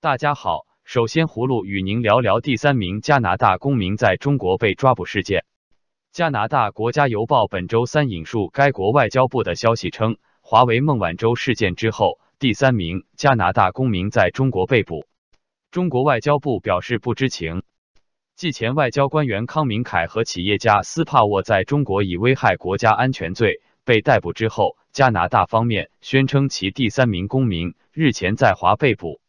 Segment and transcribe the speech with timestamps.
[0.00, 5.44] 大家好，首先葫芦与您聊聊第三名加拿大公民在中国被抓捕事件。
[6.12, 15.04] 加拿大国家邮报本周三引述该国外交部的消息称，华为孟晚舟事件之后，第三名加拿大公民在中国被捕。
[15.72, 17.64] 中国外交部表示不知情。
[18.36, 29.20] 继前外交官员康明凯和企业家斯帕沃在中国以危害国家安全罪被逮捕之后，加拿大方面宣称其第三名公民日前在华被捕。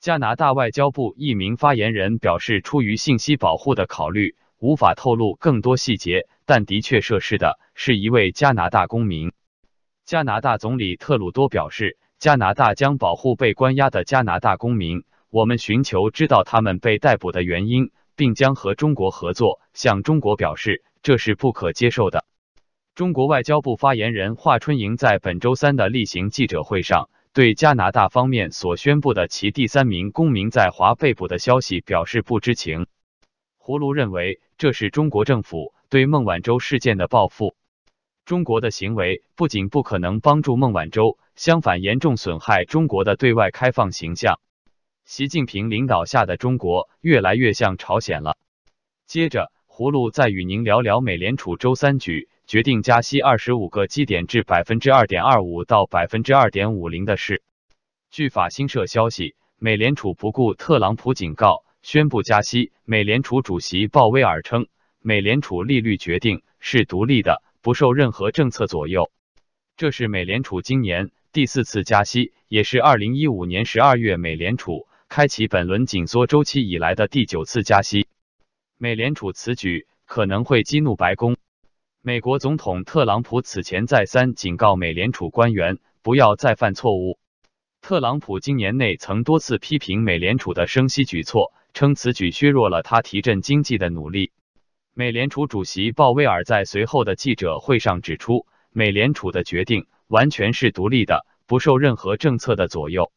[0.00, 9.32] 加拿大外交部一名发言人表示，出于信息保护的考虑，无法透露更多细节，但的确涉事的是一位加拿大公民。
[10.06, 15.04] 加拿大总理特鲁多表示，加拿大将保护被关押的加拿大公民。
[15.28, 19.60] 我们寻求知道他们被逮捕的原因，并将和中国合作。
[19.74, 22.24] 向中国表示，这是不可接受的。
[22.94, 32.86] 中国外交部发言人华春莹在本周三的例行记者会上，对加拿大方面所宣布的其第三名公民在华被捕的消息表示不知情。
[33.56, 37.54] 胡卢认为，这是中国政府对孟晚舟事件的报复。
[38.24, 44.40] 中国的行为不仅不可能帮助孟晚舟，相反严重损害中国的对外开放形象。
[45.04, 48.36] 习近平领导下的中国越来越像朝鲜了。
[49.06, 57.44] 接着，葫芦再与您聊聊美联储周三举决定加息二十五个基点至百分之二点二五到百分之二点五零的事。
[58.10, 61.64] 据法新社消息，美联储不顾特朗普警告。
[61.80, 62.72] 宣布加息。
[62.84, 64.66] 美联储主席鲍威尔称，
[64.98, 69.12] 美联储利率决定是独立的，不受任何政策左右。
[69.76, 78.08] 这是美联储今年第四次加息，也是二零一五年十二月美联储开启本轮紧缩周期以来的第九次加息。
[78.76, 81.36] 美联储此举可能会激怒白宫。
[82.02, 87.18] 美国总统特朗普此前再三警告美联储官员不要再犯错误。
[87.82, 91.52] 特朗普今年内曾多次批评美联储的升息举措。
[91.72, 94.32] 称此举削弱了他提振经济的努力。
[94.92, 103.12] 美联储主席鲍威尔在随后的记者会上指出，美联储的决定完全是独立的，不受任何政策的左右。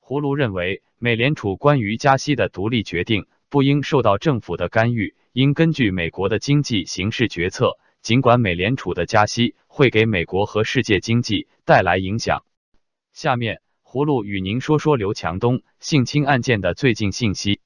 [0.00, 7.78] 胡卢认为，美联储关于加息的独立决定不应受到政府的干预，应根据美国的经济形势决策。
[8.02, 12.44] 尽管美联储的加息会给美国和世界经济带来影响。
[13.12, 17.60] 下面，葫芦与您说说刘强东性侵案件的最近信息。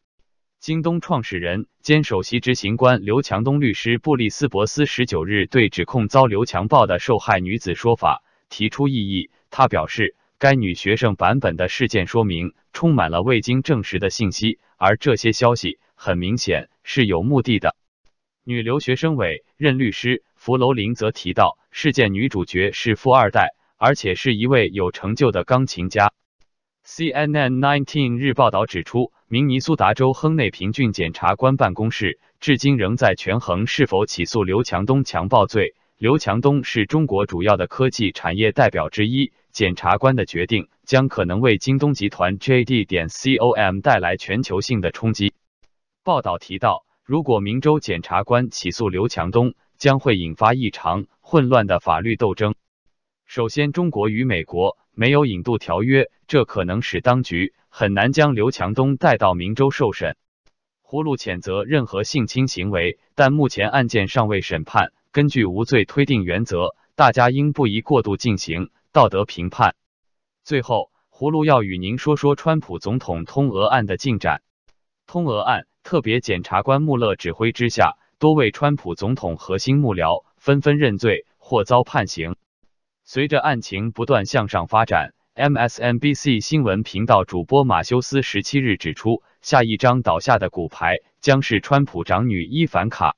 [0.60, 9.30] 京东创始人兼首席执行官刘强东律师布利斯博斯十九日对指控遭刘强暴的受害女子说法提出异议。
[9.50, 17.74] 他表示，该女学生版本的事件说明充满了未经证实的信息，而这些消息很明显是有目的的。
[18.48, 26.12] 女留学生委任律师弗楼林则提到，事件女主角是富二代，而且是一位有成就的钢琴家。
[26.86, 29.12] CNN Nineteen 日报道指出。
[29.28, 35.74] 明尼苏达州亨内平郡检察官办公室至今仍在权衡是否起诉刘强东强暴罪。
[35.98, 45.34] 刘强东是中国主要的科技产业代表之一，检察官的决定将可能为京东集团 JD 点 com 带来全球性的冲击。
[46.04, 52.56] 报道提到，如果明州检察官起诉刘强东，将会引发一场混乱的法律斗争。
[53.26, 57.54] 首先，中国与美国没有引渡条约，这可能使当局。
[57.68, 60.16] 很难将刘强东带到明州受审。
[60.82, 64.92] 葫芦谴责任何性侵行为，但目前案件尚未审判。
[65.12, 69.76] 根据无罪推定原则，大家应不宜过度进行道德评判。
[70.42, 74.42] 最后，葫芦要与您说说川普总统通俄案的进展。
[75.06, 82.34] 通俄案特别检察官穆勒指挥之下，多位川普总统核心幕僚纷纷认罪或遭判刑。
[83.04, 85.14] 随着案情不断向上发展。
[85.36, 93.15] MSNBC 新闻频道主播马修斯十七日指出，下一张倒下的骨牌将是川普长女伊凡卡。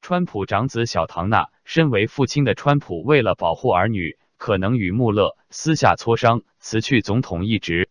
[0.00, 7.90] 川普长子小唐纳，身为父亲的川普，为了保护儿女，可能与穆勒私下磋商辞去总统一职。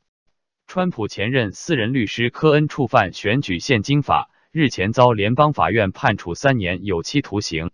[0.71, 7.71] 川普前任私人律师科恩触犯选举现金法，日前遭联邦法院判处三年有期徒刑。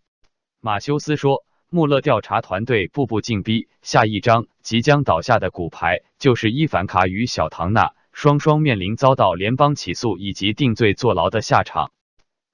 [0.61, 1.43] 马修斯说。
[1.69, 11.91] 穆勒调查团队步步进逼，下一张即将倒下的骨牌就是伊凡卡与小唐纳双双面临遭到联邦起诉以及定罪坐牢的下场。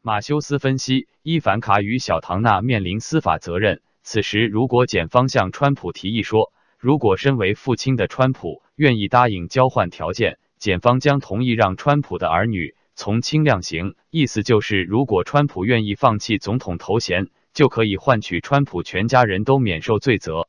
[0.01, 3.83] 马修斯分析，伊凡卡与小唐纳面临司法责任。
[4.01, 13.93] 此时，如果检方向川普提议说，如果身为父亲的川普愿意答应交换条件，检方将同意让川普的儿女从轻量刑。
[14.09, 17.29] 意思就是，如果川普愿意放弃总统头衔。
[17.53, 20.47] 就可以换取川普全家人都免受罪责，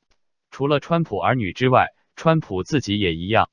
[0.53, 3.51] 除了川普儿女之外，川普自己也一样。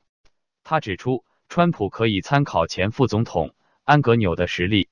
[0.63, 4.87] 他指出，川普可以参考前副总统安格纽的实力。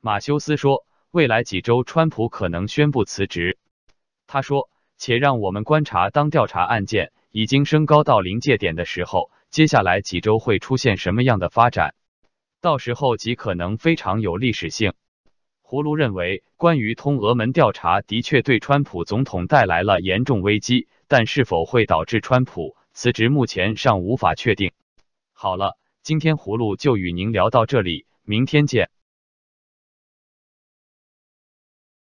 [0.00, 3.58] 马修斯说，未来几周川普可能宣布辞职。
[4.28, 11.94] 他说，且让我们观察，当调查案件已经升高到临界点的时候，接下来几周会出现什么样的发展？
[12.60, 14.92] 到时候极可能非常有历史性。
[15.62, 24.72] 葫芦认为，关于通俄门调查的确对川普总统带来了严重危机，但是否会导致川普辞职，目前尚无法确定。
[25.34, 28.88] 好了，今天葫芦就与您聊到这里，明天见。